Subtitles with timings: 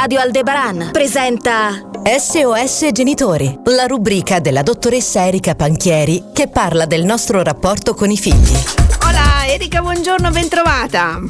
[0.00, 7.42] Radio Aldebaran presenta SOS Genitori, la rubrica della dottoressa Erika Panchieri che parla del nostro
[7.42, 8.56] rapporto con i figli.
[9.06, 11.20] Hola Erika, buongiorno, bentrovata.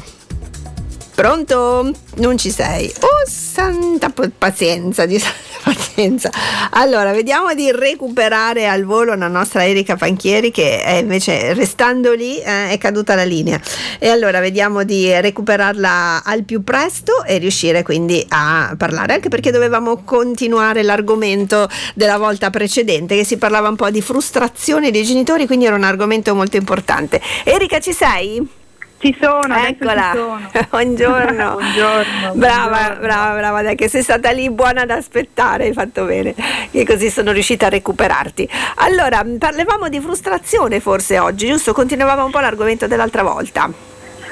[1.13, 1.91] Pronto?
[2.15, 2.89] Non ci sei.
[3.01, 5.21] Oh, santa pazienza, di
[5.63, 6.29] pazienza.
[6.71, 12.39] Allora, vediamo di recuperare al volo la nostra Erika Panchieri che è invece restando lì
[12.39, 13.59] eh, è caduta la linea.
[13.99, 19.51] E allora vediamo di recuperarla al più presto e riuscire quindi a parlare, anche perché
[19.51, 25.45] dovevamo continuare l'argomento della volta precedente che si parlava un po' di frustrazione dei genitori,
[25.45, 27.21] quindi era un argomento molto importante.
[27.43, 28.59] Erika, ci sei?
[29.01, 30.11] Ci sono, eccola.
[30.11, 30.51] Ci sono.
[30.69, 31.55] buongiorno.
[31.57, 32.33] buongiorno.
[32.35, 32.99] Brava, buongiorno.
[32.99, 36.35] brava, brava, dai, che sei stata lì buona ad aspettare, hai fatto bene,
[36.69, 38.47] che così sono riuscita a recuperarti.
[38.75, 41.73] Allora, parlavamo di frustrazione forse oggi, giusto?
[41.73, 43.67] Continuavamo un po' l'argomento dell'altra volta.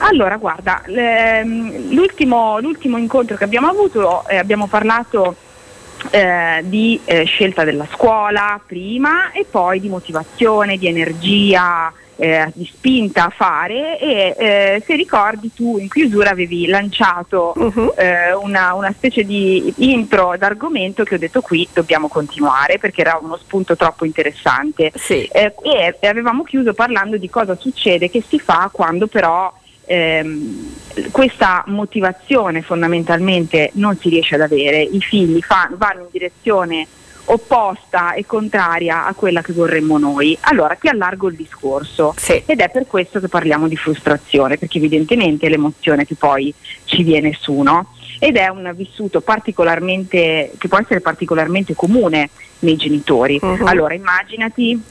[0.02, 5.36] Allora, guarda, ehm, l'ultimo, l'ultimo incontro che abbiamo avuto, eh, abbiamo parlato
[6.12, 12.70] eh, di eh, scelta della scuola prima e poi di motivazione, di energia, eh, di
[12.72, 17.94] spinta a fare e eh, se ricordi tu in chiusura avevi lanciato Uh-huh.
[17.98, 23.18] eh, una, una specie di intro d'argomento che ho detto qui dobbiamo continuare perché era
[23.22, 25.26] uno spunto troppo interessante Sì.
[25.32, 29.52] Eh, e, e avevamo chiuso parlando di cosa succede che si fa quando però
[29.86, 30.76] ehm,
[31.12, 36.88] questa motivazione fondamentalmente non si riesce ad avere, i figli fa- vanno in direzione
[37.32, 40.38] opposta e contraria a quella che vorremmo noi.
[40.42, 42.42] Allora ti allargo il discorso Sì.
[42.46, 46.54] ed è per questo che parliamo di frustrazione, perché evidentemente è l'emozione che poi
[46.86, 47.94] ci viene su, no?
[48.20, 53.40] Ed è un vissuto particolarmente, che può essere particolarmente comune nei genitori.
[53.42, 53.66] Mhm.
[53.66, 54.82] Allora immaginati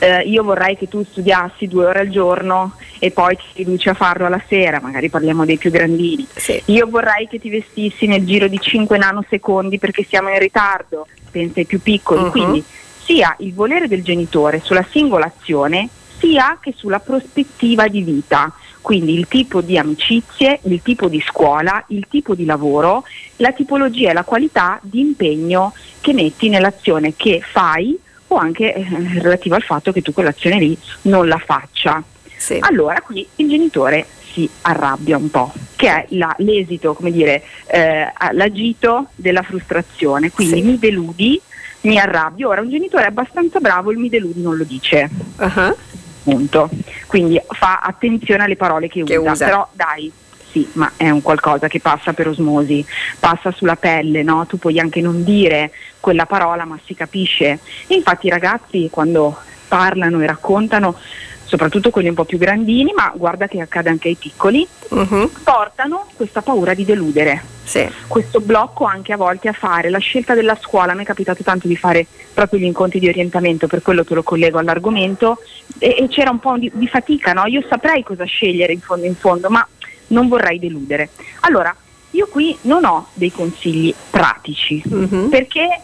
[0.00, 3.94] eh, io vorrei che tu studiassi due ore al giorno e poi ti riduci a
[3.94, 6.26] farlo alla sera, magari parliamo dei più grandini.
[6.34, 6.60] Sì.
[6.66, 11.60] Io vorrei che ti vestissi nel giro di 5 nanosecondi perché siamo in ritardo, pensa
[11.60, 12.22] ai più piccoli.
[12.22, 12.30] Mhm.
[12.30, 12.64] Quindi
[13.04, 15.88] sia il volere del genitore sulla singola azione
[16.18, 18.52] sia che sulla prospettiva di vita.
[18.80, 23.04] Quindi il tipo di amicizie, il tipo di scuola, il tipo di lavoro,
[23.36, 28.86] la tipologia e la qualità di impegno che metti nell'azione che fai o anche eh,
[29.20, 32.02] relativa al fatto che tu quell'azione lì non la faccia.
[32.36, 32.56] Sì.
[32.60, 38.06] Allora qui il genitore si arrabbia un po', che è la- l'esito, come dire, eh,
[38.32, 40.30] l'agito della frustrazione.
[40.30, 40.62] Quindi Sì.
[40.62, 41.40] mi deludi,
[41.82, 42.48] mi arrabbio.
[42.48, 45.74] Ora un genitore è abbastanza bravo, il mi deludi non lo dice, Uh-huh.
[46.22, 46.68] punto.
[47.06, 49.32] Quindi fa attenzione alle parole che, Che usa.
[49.32, 49.44] usa.
[49.46, 50.12] Però dai,
[50.50, 52.84] sì, ma è un qualcosa che passa per osmosi,
[53.20, 54.46] passa sulla pelle, no?
[54.46, 57.58] Tu puoi anche non dire quella parola, ma si capisce.
[57.86, 59.36] E infatti i ragazzi quando
[59.68, 60.96] parlano e raccontano,
[61.44, 65.30] soprattutto quelli un po' più grandini, ma guarda che accade anche ai piccoli, Mhm.
[65.44, 67.86] portano questa paura di deludere Sì.
[68.06, 71.42] questo blocco anche a volte a fare la scelta della scuola, a me è capitato
[71.42, 75.42] tanto di fare proprio gli incontri di orientamento, per quello te lo collego all'argomento
[75.78, 77.44] e, e c'era un po' di, di fatica, no?
[77.46, 79.66] io saprei cosa scegliere in fondo in fondo, ma
[80.08, 81.10] non vorrei deludere.
[81.40, 81.74] Allora,
[82.12, 85.28] io qui non ho dei consigli pratici, Mhm.
[85.28, 85.80] perché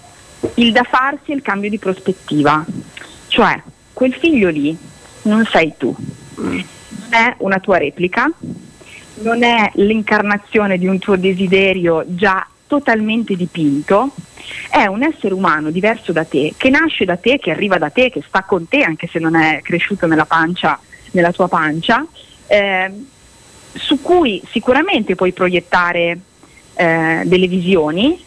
[0.54, 2.64] il da farsi è il cambio di prospettiva,
[3.28, 3.60] cioè
[3.92, 4.76] quel figlio lì
[5.22, 5.94] non sei tu,
[6.36, 6.64] non
[7.10, 8.30] è una tua replica,
[9.22, 14.10] non è l'incarnazione di un tuo desiderio già totalmente dipinto,
[14.70, 18.10] è un essere umano diverso da te, che nasce da te, che arriva da te,
[18.10, 20.78] che sta con te anche se non è cresciuto nella pancia,
[21.12, 22.04] nella tua pancia,
[22.46, 22.90] eh,
[23.74, 26.18] su cui sicuramente puoi proiettare
[26.74, 28.22] eh, delle visioni,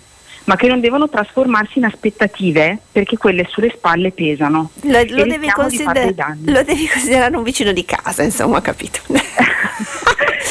[0.45, 4.71] ma che non devono trasformarsi in aspettative, perché quelle sulle spalle pesano.
[4.83, 9.01] Lo, lo devi consider- lo devi considerare un vicino di casa, insomma, capito?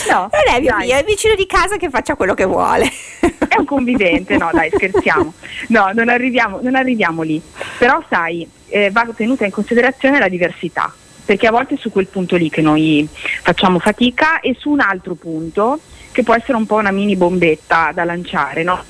[0.09, 2.91] No, non è mio è il vicino di casa che faccia quello che vuole.
[3.21, 5.33] È un convivente, no dai scherziamo,
[5.69, 7.41] no non arriviamo, non arriviamo lì,
[7.79, 10.93] però sai eh, va tenuta in considerazione la diversità,
[11.27, 13.07] perché a volte è su quel punto lì che noi
[13.43, 15.81] facciamo fatica e su un altro punto
[16.13, 18.83] che può essere un po' una mini bombetta da lanciare, no?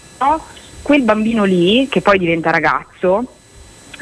[0.83, 3.25] Quel bambino lì che poi diventa ragazzo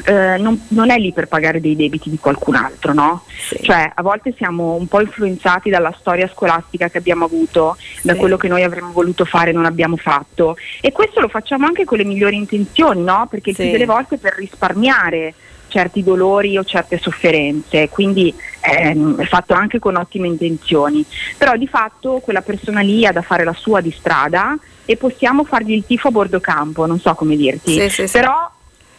[0.03, 3.23] eh, non, non è lì per pagare dei debiti di qualcun altro, no?
[3.47, 3.57] Sì.
[3.63, 8.19] Cioè a volte siamo un po' influenzati dalla storia scolastica che abbiamo avuto, da Sì.
[8.19, 10.57] quello che noi avremmo voluto fare e non abbiamo fatto.
[10.81, 13.25] E questo lo facciamo anche con le migliori intenzioni, no?
[13.29, 13.61] Perché il Sì.
[13.63, 15.33] più delle volte per risparmiare
[15.75, 21.05] certi dolori o certe sofferenze, quindi ehm, è fatto anche con ottime intenzioni.
[21.37, 25.43] Però di fatto quella persona lì ha da fare la sua di strada e possiamo
[25.43, 27.73] fargli il tifo a bordo campo, non so come dirti.
[27.73, 28.17] Sì, sì, sì.
[28.17, 28.53] Però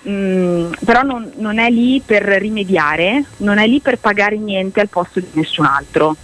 [0.08, 4.88] Mm, però non, non è lì per rimediare, non è lì per pagare niente al
[4.88, 6.14] posto di nessun altro.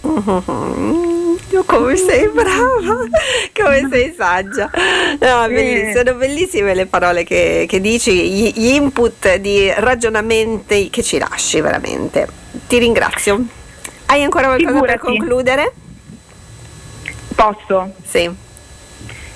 [1.59, 1.65] Mhm.
[1.65, 3.07] come sei brava,
[3.53, 4.69] come sei saggia.
[5.19, 11.03] No, bellissime, sono bellissime le parole che, che dici, gli, gli input di ragionamenti che
[11.03, 12.27] ci lasci veramente.
[12.67, 13.43] Ti ringrazio.
[14.05, 14.99] Hai ancora qualcosa Figurati.
[14.99, 15.73] per concludere?
[17.35, 17.93] Posso?
[18.05, 18.42] Sì.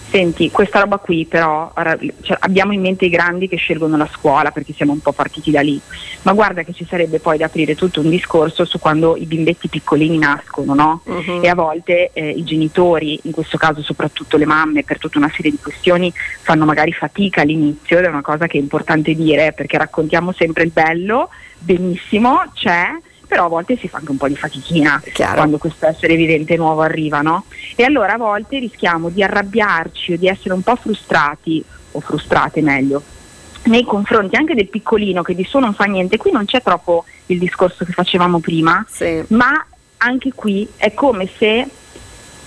[0.09, 1.71] Senti, questa roba qui però
[2.21, 5.51] cioè, abbiamo in mente i grandi che scelgono la scuola perché siamo un po' partiti
[5.51, 5.79] da lì,
[6.21, 9.67] ma guarda che ci sarebbe poi da aprire tutto un discorso su quando i bimbetti
[9.67, 11.01] piccolini nascono, no?
[11.03, 11.43] Mhm.
[11.43, 15.31] E a volte eh, i genitori, in questo caso soprattutto le mamme, per tutta una
[15.35, 16.11] serie di questioni
[16.41, 20.63] fanno magari fatica all'inizio ed è una cosa che è importante dire perché raccontiamo sempre
[20.63, 21.29] il bello,
[21.59, 22.91] benissimo, c'è,
[23.27, 25.35] però a volte si fa anche un po' di fatichina Chiaro.
[25.35, 27.45] quando questo essere vivente nuovo arriva, no?
[27.75, 32.61] E allora a volte rischiamo di arrabbiarci o di essere un po' frustrati, o frustrate
[32.61, 33.03] meglio,
[33.63, 36.17] nei confronti anche del piccolino che di suo non fa niente.
[36.17, 39.23] Qui non c'è troppo il discorso che facevamo prima, Sì.
[39.29, 39.65] ma
[39.97, 41.67] anche qui è come se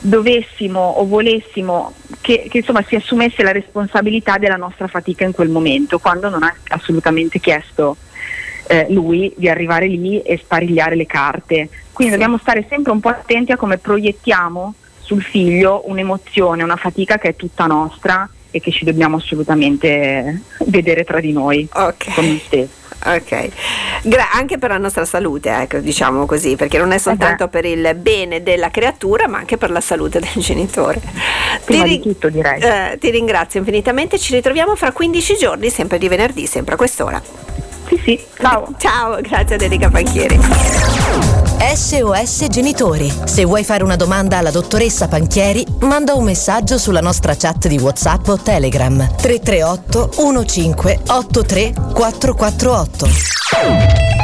[0.02, 1.92] dovessimo o volessimo
[2.22, 6.42] che, che, insomma si assumesse la responsabilità della nostra fatica in quel momento, quando non
[6.42, 7.96] ha assolutamente chiesto
[8.70, 11.68] eh, lui di arrivare lì e sparigliare le carte.
[11.92, 12.18] Quindi Sì.
[12.20, 17.30] dobbiamo stare sempre un po' attenti a come proiettiamo sul figlio un'emozione, una fatica che
[17.30, 22.14] è tutta nostra e che ci dobbiamo assolutamente vedere tra di noi, Ok.
[22.14, 22.78] con noi stessi.
[23.02, 23.48] Ok,
[24.04, 27.94] Gra- anche per la nostra salute, ecco, diciamo così, perché non è soltanto per il
[27.96, 31.00] bene della creatura, ma anche per la salute del genitore.
[31.64, 32.60] Prima di ri- tutto, direi.
[32.60, 37.22] eh, ti ringrazio infinitamente, ci ritroviamo fra 15 giorni, sempre di venerdì, sempre a quest'ora.
[37.90, 38.68] Sì, sì, ciao.
[38.78, 40.38] Ciao, grazie ad Erika Panchieri.
[41.74, 43.12] SOS Genitori.
[43.24, 47.78] Se vuoi fare una domanda alla dottoressa Panchieri, manda un messaggio sulla nostra chat di
[47.78, 50.74] WhatsApp o Telegram 338 15
[51.08, 54.19] 83 448.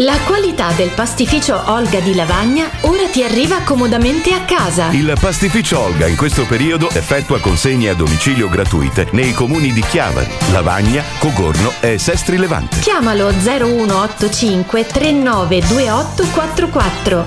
[0.00, 4.90] La qualità del pastificio Olga di Lavagna ora ti arriva comodamente a casa.
[4.92, 10.26] Il pastifficio Olga in questo periodo effettua consegne a domicilio gratuite nei comuni di Chiavari,
[10.52, 12.80] Lavagna, Cogorno e Sestri Levante.
[12.80, 17.26] Chiamalo 0185 392844.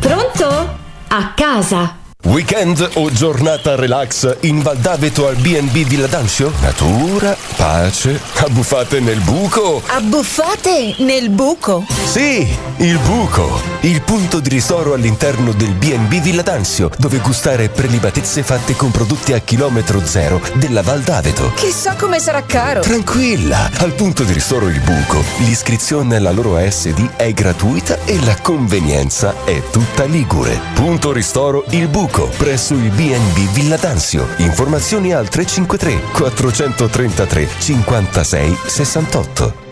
[0.00, 0.78] Pronto?
[1.06, 2.03] A casa.
[2.24, 6.50] Weekend o giornata relax in Val d'Aveto al B&B Villa D'Ancio?
[6.62, 9.82] Natura, pace, abbuffate nel buco.
[9.84, 11.84] Abbuffate nel buco.
[12.10, 12.48] Sì,
[12.78, 18.74] il buco, il punto di ristoro all'interno del B&B Villa D'Anzio, dove gustare prelibatezze fatte
[18.74, 21.52] con prodotti a chilometro zero della Val d'Aveto.
[21.56, 22.80] Chissà come sarà caro.
[22.80, 28.36] Tranquilla, al punto di ristoro Il Buco, l'iscrizione alla loro ASD è gratuita e la
[28.40, 30.58] convenienza è tutta ligure.
[30.72, 34.28] Punto ristoro Il Buco, presso il B&B Villa D'Anzio.
[34.36, 39.62] Informazioni al 353 433 56 68.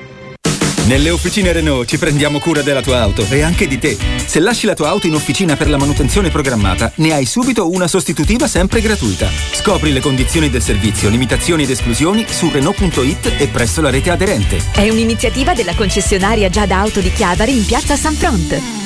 [0.87, 3.97] Nelle officine Renault ci prendiamo cura della tua auto e anche di te.
[4.27, 7.87] Se lasci la tua auto in officina per la manutenzione programmata, ne hai subito una
[7.87, 9.29] sostitutiva sempre gratuita.
[9.53, 14.61] Scopri le condizioni del servizio, limitazioni ed esclusioni su Renault.it e presso la rete aderente.
[14.73, 18.82] È un'iniziativa della concessionaria Giada Auto di Chiavari in piazza San Front.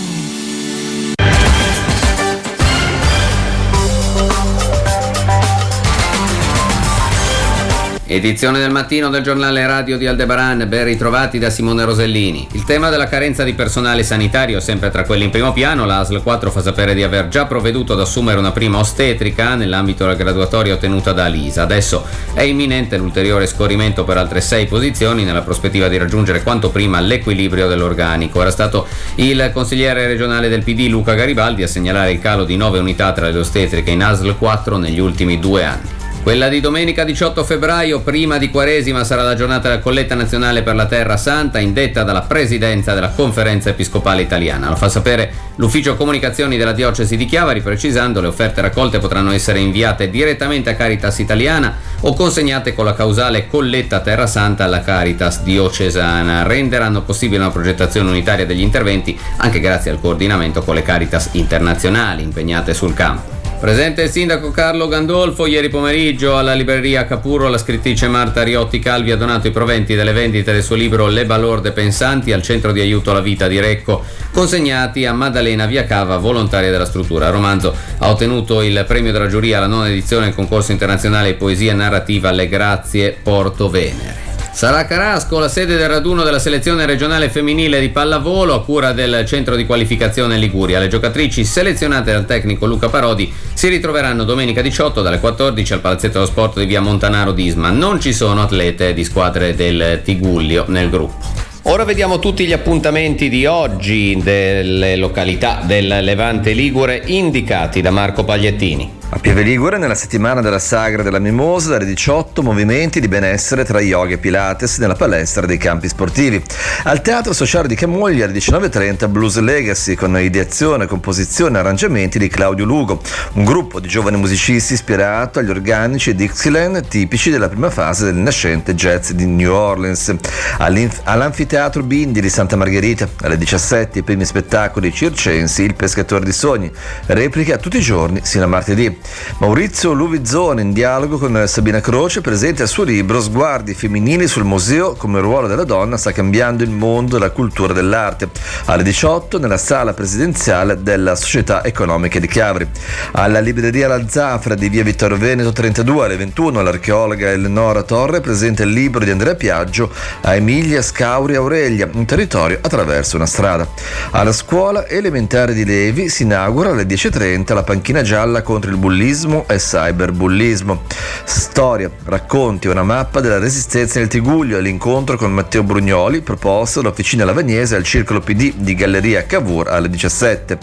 [8.17, 12.49] Edizione del mattino del giornale radio di Aldebaran, ben ritrovati da Simone Rosellini.
[12.53, 15.85] Il tema della carenza di personale sanitario è sempre tra quelli in primo piano.
[15.85, 20.05] La ASL 4 fa sapere di aver già provveduto ad assumere una prima ostetrica nell'ambito
[20.05, 21.61] della graduatoria ottenuta da Alisa.
[21.61, 27.01] Adesso è imminente l'ulteriore scorrimento per altre sei posizioni nella prospettiva di raggiungere quanto prima
[27.01, 28.41] l'equilibrio dell'organico.
[28.41, 28.87] Era stato
[29.17, 33.29] il consigliere regionale del PD Luca Garibaldi a segnalare il calo di 9 unità tra
[33.29, 36.05] le ostetriche in ASL 4 negli ultimi due anni.
[36.27, 40.75] Quella di domenica 18 febbraio, prima di Quaresima, sarà la giornata della colletta nazionale per
[40.75, 44.69] la Terra Santa, indetta dalla Presidenza della Conferenza Episcopale Italiana.
[44.69, 49.61] Lo fa sapere l'Ufficio Comunicazioni della Diocesi di Chiavari, precisando le offerte raccolte potranno essere
[49.61, 55.45] inviate direttamente a Caritas Italiana o consegnate con la causale colletta Terra Santa alla Caritas
[55.45, 56.43] Diocesana.
[56.43, 62.25] Renderanno possibile una progettazione unitaria degli interventi anche grazie al coordinamento con le Caritas internazionali
[62.25, 63.36] impegnate sul campo.
[63.59, 69.11] Presente il sindaco Carlo Gandolfo, ieri pomeriggio alla libreria Capurro la scrittrice Marta Riotti Calvi
[69.11, 72.81] ha donato i proventi delle vendite del suo libro Le balorde pensanti al centro di
[72.81, 77.27] aiuto alla vita di Recco, consegnati a Maddalena Viacava, volontaria della struttura.
[77.27, 81.75] Il romanzo ha ottenuto il premio della giuria alla nona edizione del concorso internazionale poesia
[81.75, 84.26] narrativa Le Grazie Porto Venere.
[84.57, 89.23] Sarà Carasco la sede del raduno della selezione regionale femminile di pallavolo a cura del
[89.27, 90.79] centro di qualificazione Liguria.
[90.79, 96.15] Le giocatrici selezionate dal tecnico Luca Parodi si ritroveranno domenica 18 dalle 14 al Palazzetto
[96.15, 97.69] dello Sport di via Montanaro d'Isma.
[97.69, 101.27] Non ci sono atlete di squadre del Tigullio nel gruppo.
[101.65, 108.25] Ora vediamo tutti gli appuntamenti di oggi delle località del Levante Ligure indicati da Marco
[108.25, 109.05] Pagliettini.
[109.09, 113.81] A Pieve Ligure, nella settimana della Sagra della Mimosa, dalle 18 movimenti di benessere tra
[113.81, 116.43] yoga e pilates nella palestra dei campi sportivi.
[116.83, 122.27] Al Teatro Sociale di Camoglia alle 19.30 Blues Legacy con ideazione, composizione e arrangiamenti di
[122.27, 123.01] Claudio Lugo,
[123.35, 128.75] un gruppo di giovani musicisti ispirato agli organici Dixieland tipici della prima fase del nascente
[128.75, 130.17] jazz di New Orleans.
[130.59, 136.71] All'Anfiteatro Bindi di Santa Margherita alle 17 i primi spettacoli circensi Il pescatore di sogni,
[137.07, 138.96] replica tutti i giorni sino a martedì.
[139.39, 144.95] Maurizio Luvizzone in dialogo con Sabina Croce presenta il suo libro Sguardi femminili sul museo
[144.95, 148.29] come il ruolo della donna sta cambiando il mondo della cultura dell'arte.
[148.67, 152.69] Alle 18 nella sala presidenziale della Società Economica di Chiavri.
[153.13, 158.63] Alla libreria La Zafra di via Vittorio Veneto 32 alle 21 l'archeologa Eleonora Torre presenta
[158.63, 159.91] il libro di Andrea Piaggio
[160.23, 163.69] a Emilia Scauri Aurelia, un territorio attraverso una strada.
[164.11, 169.47] Alla scuola elementare di Levi si inaugura alle 10.30 la panchina gialla contro il bullismo
[169.49, 170.85] e cyberbullismo.
[171.25, 177.75] Storia, racconti, una mappa della resistenza nel Tiguglio all'incontro con Matteo Brugnoli proposto dall'Officina Lavagnese
[177.75, 180.59] al Circolo PD di Galleria Cavour alle 17.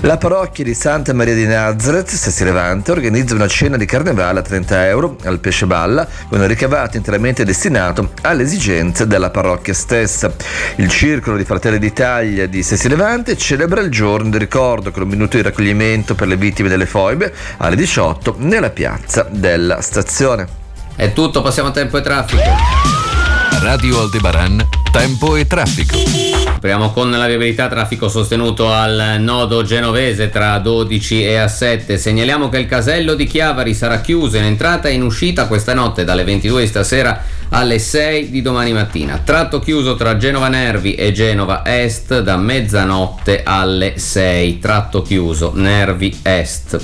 [0.00, 4.42] La parrocchia di Santa Maria di Nazareth, Sessi Levante, organizza una cena di carnevale a
[4.42, 10.34] 30 euro al Pesce Balla con il ricavato interamente destinato alle esigenze della parrocchia stessa.
[10.76, 15.08] Il Circolo di Fratelli d'Italia di Sessi Levante celebra il giorno di ricordo con un
[15.10, 17.32] minuto di raccoglimento per le vittime delle foibe
[17.68, 20.46] alle 18 nella piazza della stazione.
[20.96, 22.42] È tutto, passiamo a tempo e traffico.
[23.60, 25.96] Radio Aldebaran, tempo e traffico.
[26.46, 31.96] Apriamo con la viabilità traffico sostenuto al nodo genovese tra 12 e A7.
[31.96, 36.04] Segnaliamo che il casello di Chiavari sarà chiuso in entrata e in uscita questa notte
[36.04, 39.20] dalle 22 di stasera alle 6 di domani mattina.
[39.24, 44.58] Tratto chiuso tra Genova Nervi e Genova Est da mezzanotte alle 6.
[44.58, 46.80] Tratto chiuso Nervi Est.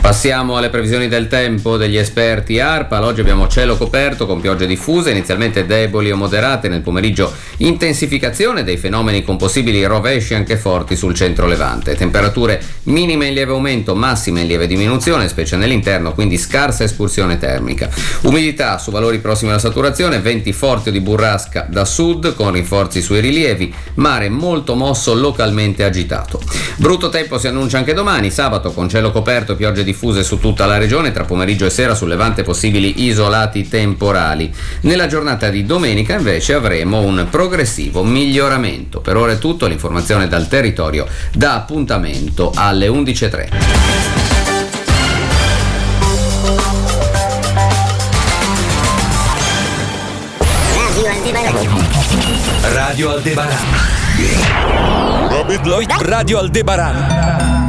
[0.00, 3.04] Passiamo alle previsioni del tempo degli esperti ARPA.
[3.04, 8.76] Oggi abbiamo cielo coperto con piogge diffuse, inizialmente deboli o moderate, nel pomeriggio intensificazione dei
[8.76, 11.94] fenomeni con possibili rovesci anche forti sul centro levante.
[11.94, 17.88] Temperature minime in lieve aumento, massime in lieve diminuzione, specie nell'interno, quindi scarsa escursione termica.
[18.22, 23.20] Umidità su valori prossimi alla saturazione, venti forti di burrasca da sud con rinforzi sui
[23.20, 26.40] rilievi, mare molto mosso localmente agitato.
[26.76, 30.78] Brutto tempo si annuncia anche domani, sabato con cielo coperto piogge diffuse su tutta la
[30.78, 34.52] regione, tra pomeriggio e sera sul levante possibili isolati temporali.
[34.82, 39.00] Nella giornata di domenica invece avremo un progressivo miglioramento.
[39.00, 44.41] Per ora è tutto, l'informazione dal territorio dà appuntamento alle 11.30.
[52.72, 53.58] Radio Aldebaran.
[56.00, 57.62] Radio Aldebaran.